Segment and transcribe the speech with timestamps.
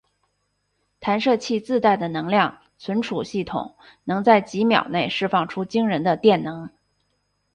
[0.99, 6.71] 弹射器自带的能量存储系统能在几秒内释放出惊人的电能。